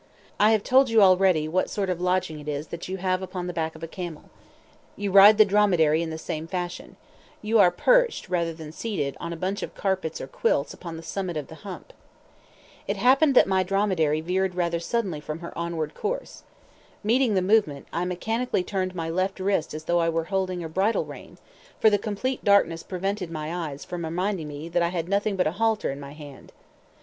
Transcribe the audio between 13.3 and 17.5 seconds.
that my dromedary veered rather suddenly from her onward course. Meeting the